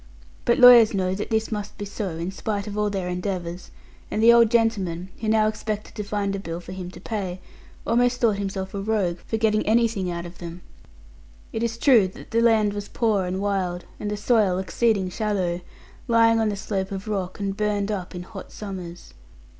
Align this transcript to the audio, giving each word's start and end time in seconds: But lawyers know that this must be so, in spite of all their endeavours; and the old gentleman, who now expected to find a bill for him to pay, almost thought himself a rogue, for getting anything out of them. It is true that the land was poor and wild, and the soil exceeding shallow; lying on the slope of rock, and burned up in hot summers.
But 0.45 0.57
lawyers 0.57 0.95
know 0.95 1.13
that 1.13 1.29
this 1.29 1.51
must 1.51 1.77
be 1.77 1.85
so, 1.85 2.17
in 2.17 2.31
spite 2.31 2.65
of 2.65 2.75
all 2.75 2.89
their 2.89 3.07
endeavours; 3.07 3.69
and 4.09 4.19
the 4.23 4.33
old 4.33 4.49
gentleman, 4.49 5.09
who 5.19 5.29
now 5.29 5.47
expected 5.47 5.93
to 5.93 6.03
find 6.03 6.35
a 6.35 6.39
bill 6.39 6.59
for 6.59 6.71
him 6.71 6.89
to 6.89 6.99
pay, 6.99 7.39
almost 7.85 8.19
thought 8.19 8.37
himself 8.39 8.73
a 8.73 8.81
rogue, 8.81 9.19
for 9.27 9.37
getting 9.37 9.63
anything 9.67 10.09
out 10.09 10.25
of 10.25 10.39
them. 10.39 10.61
It 11.53 11.61
is 11.61 11.77
true 11.77 12.07
that 12.07 12.31
the 12.31 12.41
land 12.41 12.73
was 12.73 12.87
poor 12.87 13.25
and 13.25 13.39
wild, 13.39 13.85
and 13.99 14.09
the 14.09 14.17
soil 14.17 14.57
exceeding 14.57 15.11
shallow; 15.11 15.61
lying 16.07 16.39
on 16.39 16.49
the 16.49 16.55
slope 16.55 16.91
of 16.91 17.07
rock, 17.07 17.39
and 17.39 17.55
burned 17.55 17.91
up 17.91 18.15
in 18.15 18.23
hot 18.23 18.51
summers. 18.51 19.13